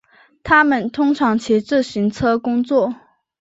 [0.41, 2.95] 他们通常骑自行车工作。